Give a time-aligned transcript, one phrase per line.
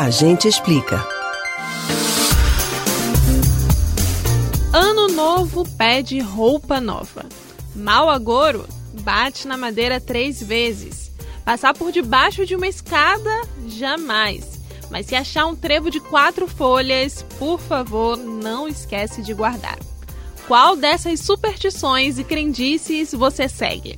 [0.00, 1.04] A gente explica.
[4.72, 7.26] Ano novo pede roupa nova.
[7.74, 8.64] Mal agouro
[9.02, 11.10] bate na madeira três vezes.
[11.44, 14.60] Passar por debaixo de uma escada, jamais.
[14.88, 19.80] Mas se achar um trevo de quatro folhas, por favor, não esquece de guardar.
[20.46, 23.96] Qual dessas superstições e crendices você segue?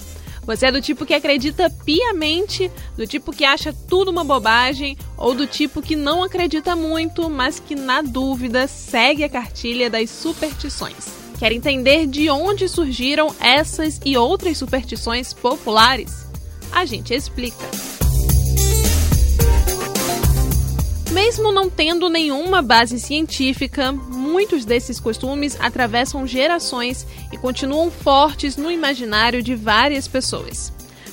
[0.51, 5.33] Você é do tipo que acredita piamente, do tipo que acha tudo uma bobagem, ou
[5.33, 11.07] do tipo que não acredita muito, mas que na dúvida segue a cartilha das superstições.
[11.39, 16.27] Quer entender de onde surgiram essas e outras superstições populares?
[16.73, 17.90] A gente explica.
[21.31, 28.69] Mesmo não tendo nenhuma base científica, muitos desses costumes atravessam gerações e continuam fortes no
[28.69, 30.73] imaginário de várias pessoas.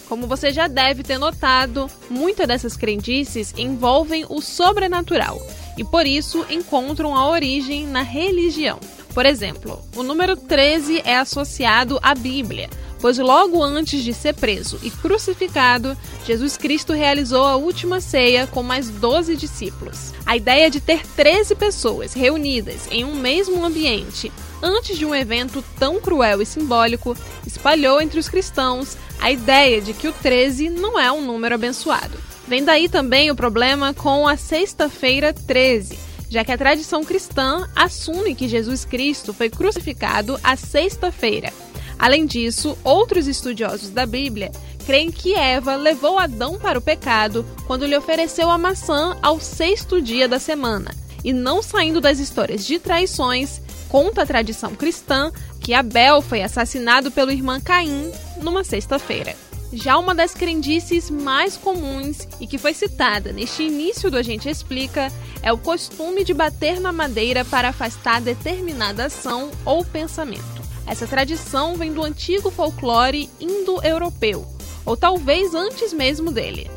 [0.09, 5.39] Como você já deve ter notado, muitas dessas crendices envolvem o sobrenatural
[5.77, 8.79] e por isso encontram a origem na religião.
[9.13, 14.79] Por exemplo, o número 13 é associado à Bíblia, pois logo antes de ser preso
[14.81, 20.13] e crucificado, Jesus Cristo realizou a última ceia com mais 12 discípulos.
[20.25, 24.31] A ideia de ter 13 pessoas reunidas em um mesmo ambiente
[24.61, 29.93] antes de um evento tão cruel e simbólico espalhou entre os cristãos a ideia de
[29.93, 32.17] que o 13 não é um número abençoado.
[32.47, 38.35] Vem daí também o problema com a Sexta-feira 13, já que a tradição cristã assume
[38.35, 41.51] que Jesus Cristo foi crucificado à sexta-feira
[41.99, 44.51] Além disso, outros estudiosos da Bíblia
[44.85, 50.01] creem que Eva levou Adão para o pecado quando lhe ofereceu a maçã ao sexto
[50.01, 50.95] dia da semana.
[51.23, 57.11] E não saindo das histórias de traições, conta a tradição cristã que Abel foi assassinado
[57.11, 59.35] pelo irmão Caim numa sexta-feira.
[59.73, 64.47] Já uma das crendices mais comuns e que foi citada neste início do A Gente
[64.47, 65.11] Explica
[65.43, 70.56] é o costume de bater na madeira para afastar determinada ação ou pensamento.
[70.87, 74.47] Essa tradição vem do antigo folclore indo-europeu,
[74.85, 76.71] ou talvez antes mesmo dele.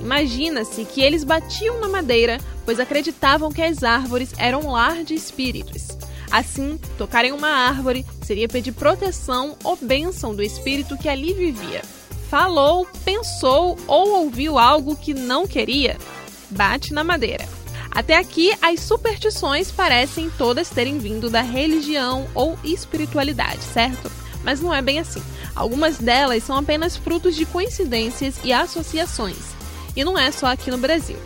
[0.00, 5.88] Imagina-se que eles batiam na madeira, pois acreditavam que as árvores eram lar de espíritos.
[6.30, 11.82] Assim, tocar em uma árvore seria pedir proteção ou bênção do espírito que ali vivia.
[12.28, 15.96] Falou, pensou ou ouviu algo que não queria?
[16.50, 17.55] Bate na madeira.
[17.96, 24.12] Até aqui, as superstições parecem todas terem vindo da religião ou espiritualidade, certo?
[24.44, 25.22] Mas não é bem assim.
[25.54, 29.38] Algumas delas são apenas frutos de coincidências e associações.
[29.96, 31.16] E não é só aqui no Brasil.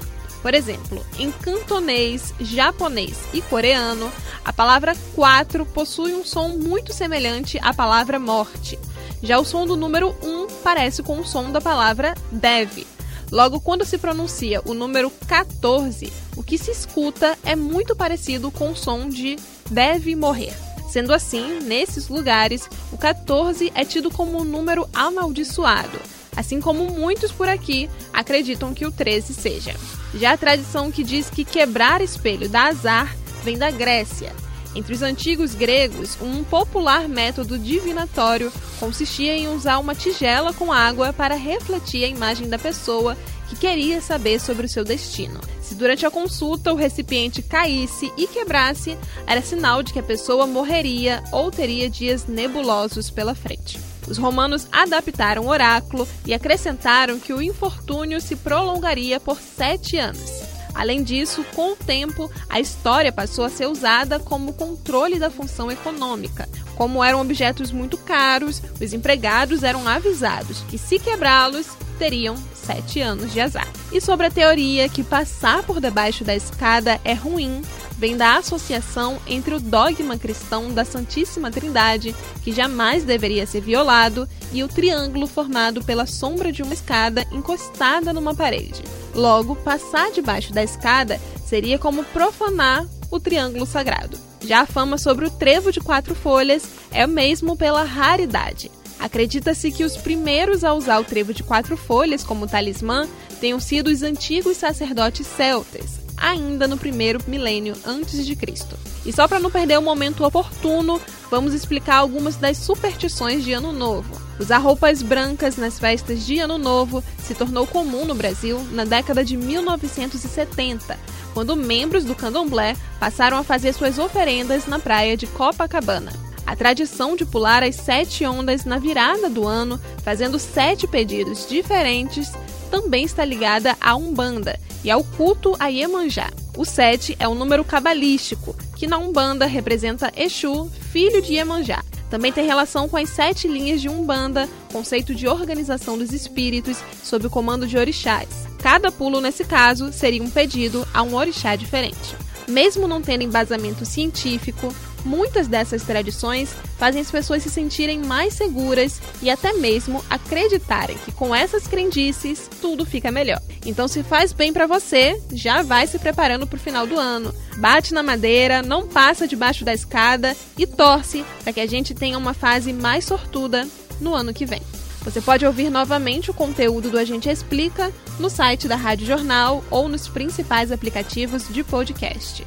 [0.42, 4.10] Por exemplo, em cantonês, japonês e coreano,
[4.44, 8.78] a palavra 4 possui um som muito semelhante à palavra morte.
[9.20, 12.86] Já o som do número 1 parece com o som da palavra deve.
[13.30, 18.72] Logo, quando se pronuncia o número 14, o que se escuta é muito parecido com
[18.72, 19.36] o som de
[19.70, 20.52] deve morrer.
[20.90, 26.00] Sendo assim, nesses lugares, o 14 é tido como um número amaldiçoado,
[26.36, 29.76] assim como muitos por aqui acreditam que o 13 seja.
[30.14, 34.34] Já a tradição que diz que quebrar espelho dá azar vem da Grécia.
[34.74, 41.12] Entre os antigos gregos, um popular método divinatório consistia em usar uma tigela com água
[41.12, 43.16] para refletir a imagem da pessoa
[43.48, 45.40] que queria saber sobre o seu destino.
[45.60, 50.46] Se durante a consulta o recipiente caísse e quebrasse, era sinal de que a pessoa
[50.46, 53.80] morreria ou teria dias nebulosos pela frente.
[54.08, 60.39] Os romanos adaptaram o oráculo e acrescentaram que o infortúnio se prolongaria por sete anos.
[60.74, 65.70] Além disso, com o tempo, a história passou a ser usada como controle da função
[65.70, 66.48] econômica.
[66.74, 71.66] Como eram objetos muito caros, os empregados eram avisados que, se quebrá-los,
[71.98, 73.68] teriam sete anos de azar.
[73.92, 77.60] E sobre a teoria que passar por debaixo da escada é ruim,
[78.00, 84.26] vem da associação entre o dogma cristão da Santíssima Trindade, que jamais deveria ser violado,
[84.54, 88.82] e o triângulo formado pela sombra de uma escada encostada numa parede.
[89.14, 94.16] Logo, passar debaixo da escada seria como profanar o triângulo sagrado.
[94.40, 98.70] Já a fama sobre o trevo de quatro folhas é mesmo pela raridade.
[98.98, 103.06] Acredita-se que os primeiros a usar o trevo de quatro folhas como talismã
[103.42, 108.76] tenham sido os antigos sacerdotes celtas, ainda no primeiro milênio antes de Cristo.
[109.04, 111.00] E só para não perder o momento oportuno,
[111.30, 114.20] vamos explicar algumas das superstições de Ano Novo.
[114.38, 119.24] Usar roupas brancas nas festas de Ano Novo se tornou comum no Brasil na década
[119.24, 120.98] de 1970,
[121.32, 126.12] quando membros do candomblé passaram a fazer suas oferendas na praia de Copacabana.
[126.46, 132.32] A tradição de pular as sete ondas na virada do ano, fazendo sete pedidos diferentes,
[132.70, 136.30] também está ligada à Umbanda, e ao culto a Iemanjá.
[136.56, 141.82] O 7 é um número cabalístico, que na Umbanda representa Exu, filho de Iemanjá.
[142.10, 147.28] Também tem relação com as sete linhas de Umbanda, conceito de organização dos espíritos sob
[147.28, 148.48] o comando de orixás.
[148.58, 152.16] Cada pulo, nesse caso, seria um pedido a um orixá diferente.
[152.48, 154.74] Mesmo não tendo embasamento científico,
[155.04, 161.12] muitas dessas tradições fazem as pessoas se sentirem mais seguras e até mesmo acreditarem que
[161.12, 163.40] com essas crendices tudo fica melhor.
[163.64, 167.34] Então, se faz bem para você, já vai se preparando para o final do ano.
[167.56, 172.16] Bate na madeira, não passa debaixo da escada e torce para que a gente tenha
[172.16, 173.66] uma fase mais sortuda
[174.00, 174.62] no ano que vem.
[175.02, 179.88] Você pode ouvir novamente o conteúdo do Agente Explica no site da Rádio Jornal ou
[179.88, 182.46] nos principais aplicativos de podcast: